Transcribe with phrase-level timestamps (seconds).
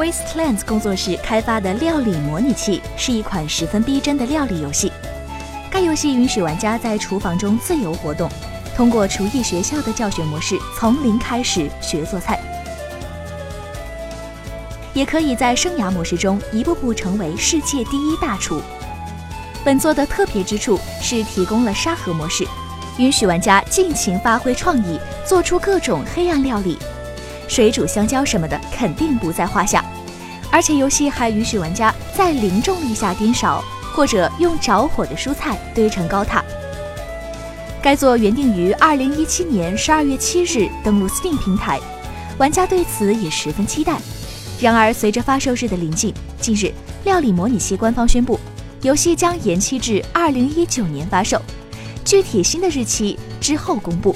[0.00, 4.90] Wastelands 工作室开发的料理模拟器是一款十分逼真的料理游戏。
[5.70, 8.26] 该游戏允许玩家在厨房中自由活动，
[8.74, 12.40] 通过厨艺学校的教学模式，从零开始学做菜。
[14.94, 18.62] 也可以在生涯模式中一步步成为世界第一大厨。
[19.62, 22.48] 本作的特别之处是提供了沙盒模式，
[22.96, 26.78] 允许玩家尽情发挥创意，做出各种黑暗料理，
[27.50, 29.84] 水煮香蕉什么的肯定不在话下。
[30.52, 36.44] 而且游戏还允许玩家在零重力下颠勺，或者用着火的蔬菜堆成高塔。
[37.82, 41.80] 该作原定于二零一七年十二月七日登陆 Steam 平台，
[42.38, 43.96] 玩家对此也十分期待。
[44.60, 46.72] 然而，随着发售日的临近，近日
[47.04, 48.38] 料理模拟器官方宣布，
[48.82, 51.40] 游戏将延期至二零一九年发售，
[52.04, 54.14] 具体新的日期之后公布。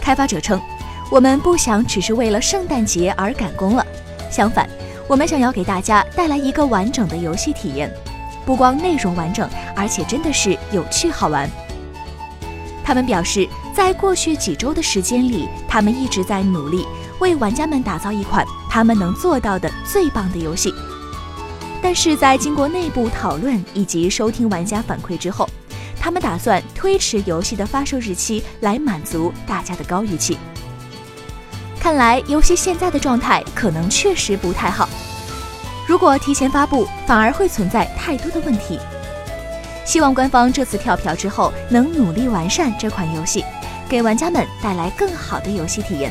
[0.00, 0.60] 开发者称
[1.10, 3.86] ：“我们不想只是为了圣诞节而赶工了，
[4.30, 4.68] 相反，
[5.06, 7.92] 我们想要给大家带来一个完整的游戏体验，
[8.44, 11.48] 不光内容完整，而且真的是有趣好玩。”
[12.82, 16.84] 他们表示，在过去几周的时间里，他们一直在努力。
[17.20, 20.74] 为玩家们打造一款他们能做到的最棒的游戏，
[21.80, 25.48] 但是在经过内部讨论以及收听玩家反馈之后，
[25.98, 30.36] 他们打算推迟游戏的发售日期来满足大家的高预期。
[31.84, 34.88] 看来游戏现在的状态可能确实不太好，
[35.86, 38.80] 如果提前发布，反而会存在太多的问题。
[39.84, 43.44] 希望官方这次跳票之后能努力完善这款游戏，
[43.86, 46.10] 给玩家们带来更好的游戏体验。